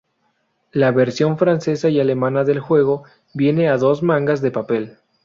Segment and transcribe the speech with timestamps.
[0.71, 3.03] La versión francesa y alemana del juego
[3.35, 4.97] viene a dos mangas de papel.